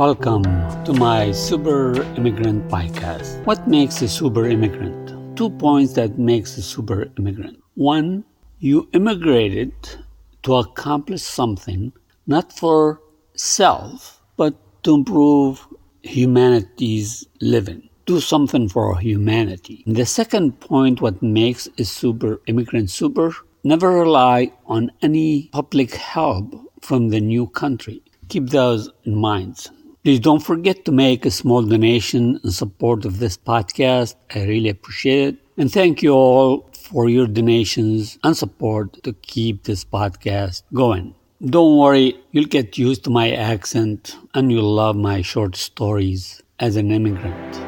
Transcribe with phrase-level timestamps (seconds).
[0.00, 0.44] Welcome
[0.86, 3.44] to my Super Immigrant podcast.
[3.44, 5.36] What makes a super immigrant?
[5.36, 7.62] Two points that makes a super immigrant.
[7.74, 8.24] One,
[8.60, 9.74] you immigrated
[10.44, 11.92] to accomplish something
[12.26, 13.02] not for
[13.34, 15.66] self, but to improve
[16.02, 17.90] humanity's living.
[18.06, 19.82] Do something for humanity.
[19.84, 25.92] And the second point, what makes a super immigrant super, never rely on any public
[25.92, 28.00] help from the new country.
[28.30, 29.68] Keep those in mind.
[30.02, 34.14] Please don't forget to make a small donation in support of this podcast.
[34.34, 35.36] I really appreciate it.
[35.58, 41.14] And thank you all for your donations and support to keep this podcast going.
[41.44, 46.76] Don't worry, you'll get used to my accent and you'll love my short stories as
[46.76, 47.60] an immigrant.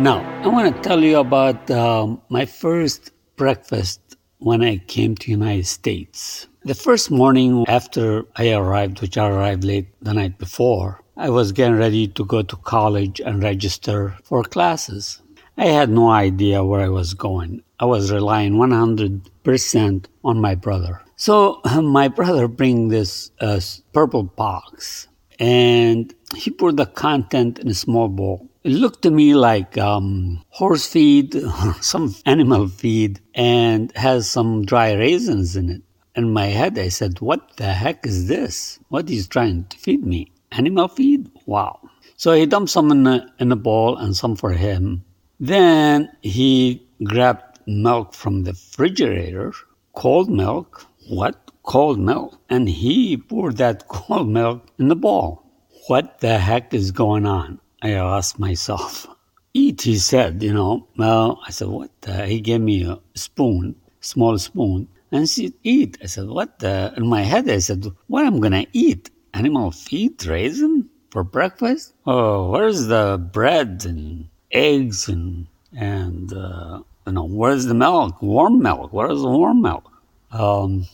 [0.00, 4.00] Now, I want to tell you about um, my first breakfast
[4.38, 6.46] when I came to United States.
[6.62, 11.52] The first morning after I arrived, which I arrived late the night before, I was
[11.52, 15.22] getting ready to go to college and register for classes.
[15.56, 17.62] I had no idea where I was going.
[17.78, 21.00] I was relying 100% on my brother.
[21.16, 23.58] So my brother bring this uh,
[23.94, 28.50] purple box and he put the content in a small bowl.
[28.64, 31.34] It looked to me like um, horse feed,
[31.80, 35.82] some animal feed, and has some dry raisins in it.
[36.16, 38.80] In my head, I said, What the heck is this?
[38.88, 40.32] What is trying to feed me?
[40.50, 41.30] Animal feed?
[41.46, 41.78] Wow.
[42.16, 45.04] So he dumped some in a, in a bowl and some for him.
[45.38, 49.52] Then he grabbed milk from the refrigerator,
[49.94, 50.84] cold milk.
[51.08, 51.50] What?
[51.62, 52.38] Cold milk.
[52.50, 55.44] And he poured that cold milk in the bowl.
[55.86, 57.60] What the heck is going on?
[57.82, 59.06] I asked myself.
[59.54, 60.86] Eat, he said, you know.
[60.96, 62.26] Well, I said, what the?
[62.26, 65.98] He gave me a spoon, small spoon, and said, eat.
[66.02, 66.92] I said, what the?
[66.96, 69.10] In my head, I said, what am I going to eat?
[69.34, 71.94] Animal feed, raisin for breakfast?
[72.06, 78.20] Oh, where's the bread and eggs and, and, uh, you know, where's the milk?
[78.22, 78.92] Warm milk.
[78.92, 79.90] Where's the warm milk?
[80.32, 80.86] Um,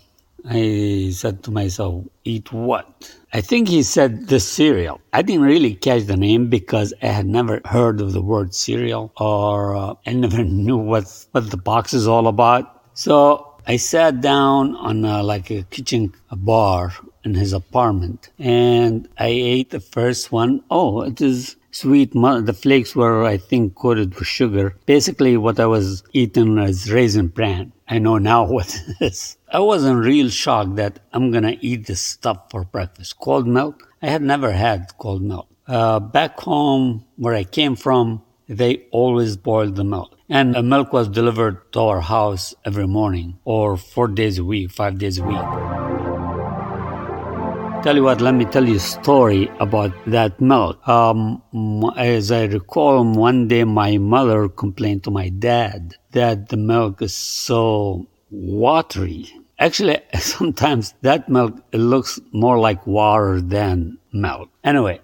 [0.48, 3.10] I said to myself, eat what?
[3.32, 5.00] I think he said the cereal.
[5.12, 9.12] I didn't really catch the name because I had never heard of the word cereal
[9.16, 12.82] or uh, I never knew what, what the box is all about.
[12.94, 16.92] So I sat down on a, like a kitchen bar
[17.24, 20.62] in his apartment and I ate the first one.
[20.70, 22.12] Oh, it is sweet.
[22.12, 24.76] The flakes were, I think, coated with sugar.
[24.86, 27.72] Basically, what I was eating was raisin bran.
[27.88, 29.36] I know now what it is.
[29.52, 33.18] I wasn't real shocked that I'm gonna eat this stuff for breakfast.
[33.18, 33.88] Cold milk?
[34.00, 35.48] I had never had cold milk.
[35.66, 40.15] Uh, back home, where I came from, they always boiled the milk.
[40.28, 44.72] And the milk was delivered to our house every morning, or four days a week,
[44.72, 45.46] five days a week.
[47.84, 50.86] Tell you what, let me tell you a story about that milk.
[50.88, 51.40] Um,
[51.96, 57.14] as I recall, one day my mother complained to my dad that the milk is
[57.14, 59.32] so watery.
[59.60, 64.50] Actually, sometimes that milk it looks more like water than milk.
[64.64, 65.00] Anyway,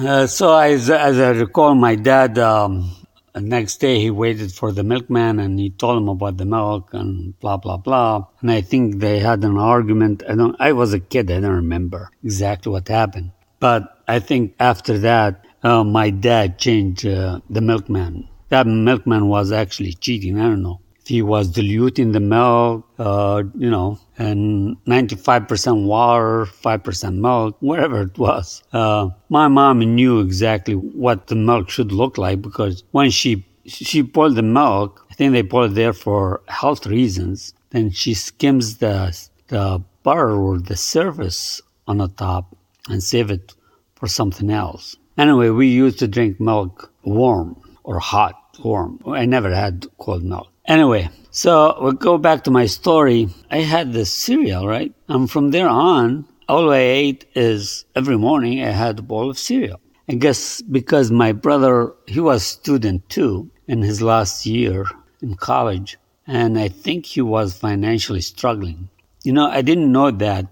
[0.00, 2.90] uh, so as, as I recall, my dad um,
[3.34, 6.94] the next day he waited for the milkman and he told him about the milk
[6.94, 8.24] and blah blah blah.
[8.40, 10.22] And I think they had an argument.
[10.28, 10.56] I don't.
[10.60, 11.30] I was a kid.
[11.30, 13.32] I don't remember exactly what happened.
[13.58, 18.28] But I think after that, uh, my dad changed uh, the milkman.
[18.50, 20.38] That milkman was actually cheating.
[20.38, 27.14] I don't know he was diluting the milk, uh, you know, and 95% water, 5%
[27.16, 28.62] milk, whatever it was.
[28.72, 34.02] Uh, my mom knew exactly what the milk should look like because when she she
[34.02, 37.54] boiled the milk, I think they boiled it there for health reasons.
[37.70, 39.16] Then she skims the
[39.48, 42.54] the butter or the surface on the top
[42.88, 43.54] and save it
[43.94, 44.96] for something else.
[45.16, 49.00] Anyway, we used to drink milk warm or hot, warm.
[49.06, 50.48] I never had cold milk.
[50.66, 53.28] Anyway, so we'll go back to my story.
[53.50, 54.94] I had this cereal, right?
[55.08, 59.38] And from there on, all I ate is every morning I had a bowl of
[59.38, 59.78] cereal.
[60.08, 64.86] I guess because my brother, he was student too in his last year
[65.20, 65.98] in college.
[66.26, 68.88] And I think he was financially struggling.
[69.22, 70.46] You know, I didn't know that,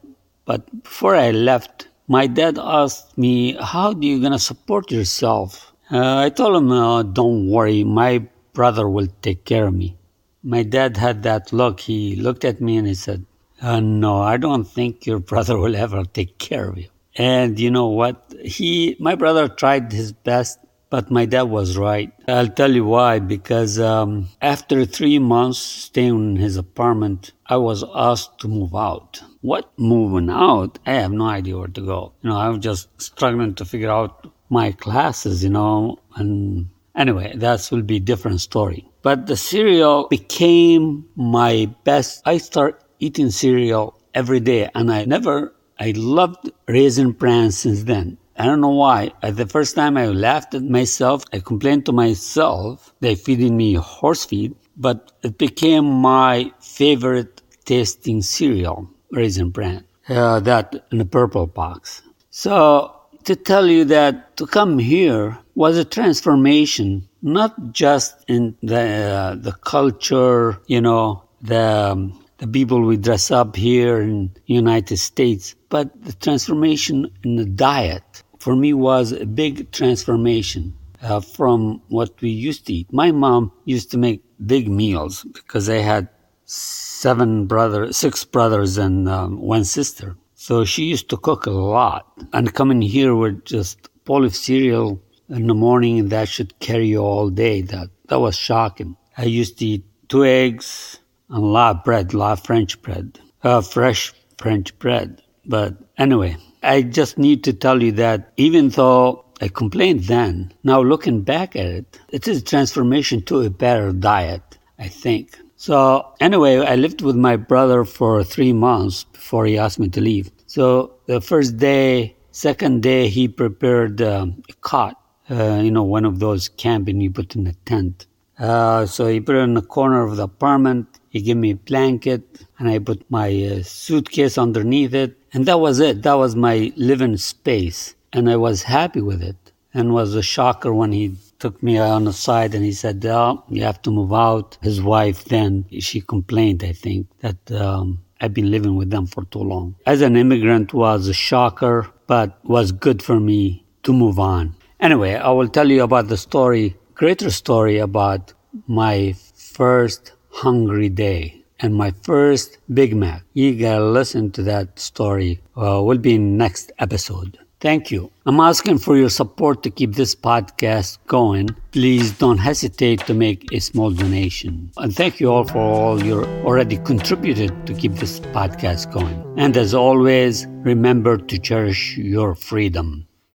[0.45, 5.73] but before I left, my dad asked me, how are you to support yourself?
[5.91, 9.97] Uh, I told him, don't worry, my brother will take care of me
[10.43, 11.81] my dad had that look.
[11.81, 13.25] He looked at me and he said,
[13.61, 16.89] uh, No, I don't think your brother will ever take care of you.
[17.17, 18.35] And you know what?
[18.43, 20.59] He, my brother tried his best,
[20.91, 22.13] But my dad was right.
[22.29, 23.19] I'll tell you why.
[23.19, 29.23] Because um, after three months staying in his apartment, I was asked to move out.
[29.41, 30.79] What moving out?
[30.87, 32.13] I have no idea where to go.
[32.23, 37.33] You know, I was just struggling to figure out my classes, you know, and anyway,
[37.37, 38.87] that will be different story.
[39.03, 42.23] But the cereal became my best.
[42.25, 48.19] I start eating cereal every day and I never, I loved Raisin Bran since then.
[48.37, 49.13] I don't know why.
[49.23, 51.25] At the first time I laughed at myself.
[51.33, 58.23] I complained to myself they feeding me horse feed, but it became my favorite tasting
[58.23, 59.85] cereal, Raisin Bran.
[60.09, 62.03] Uh, that in a purple box.
[62.31, 68.81] So to tell you that to come here was a transformation, not just in the
[68.81, 74.97] uh, the culture, you know, the um, the people we dress up here in United
[74.97, 81.81] States, but the transformation in the diet for me was a big transformation uh, from
[81.89, 82.93] what we used to eat.
[82.93, 86.09] My mom used to make big meals because I had
[86.45, 90.17] seven brothers, six brothers, and um, one sister.
[90.35, 92.07] So she used to cook a lot.
[92.33, 95.01] And coming here with just bowl of cereal
[95.33, 97.63] in the morning, and that should carry you all day.
[97.63, 98.97] That that was shocking.
[99.17, 100.99] I used to eat two eggs
[101.29, 105.23] and a lot of bread, a lot of French bread, uh, fresh French bread.
[105.47, 110.81] But anyway, I just need to tell you that even though I complained then, now
[110.83, 115.39] looking back at it, it is a transformation to a better diet, I think.
[115.57, 120.01] So anyway, I lived with my brother for three months before he asked me to
[120.01, 120.31] leave.
[120.47, 124.97] So the first day, second day, he prepared um, a cot,
[125.33, 128.07] uh, you know, one of those camping you put in a tent.
[128.39, 130.87] Uh, so he put it in the corner of the apartment.
[131.11, 135.17] He gave me a blanket and I put my uh, suitcase underneath it.
[135.33, 136.03] And that was it.
[136.03, 137.95] That was my living space.
[138.13, 139.37] And I was happy with it.
[139.75, 143.43] And was a shocker when he took me on the side and he said, oh,
[143.49, 144.59] you have to move out.
[144.61, 149.25] His wife then, she complained, I think, that um, I've been living with them for
[149.25, 149.75] too long.
[149.87, 154.55] As an immigrant was a shocker, but was good for me to move on.
[154.83, 158.33] Anyway, I will tell you about the story, greater story about
[158.67, 163.23] my first hungry day and my first Big Mac.
[163.33, 165.41] You gotta listen to that story.
[165.57, 167.39] Uh, will be in next episode.
[167.61, 168.11] Thank you.
[168.27, 171.51] I'm asking for your support to keep this podcast going.
[171.71, 174.73] Please don't hesitate to make a small donation.
[174.79, 179.17] And thank you all for all you already contributed to keep this podcast going.
[179.39, 183.07] And as always, remember to cherish your freedom.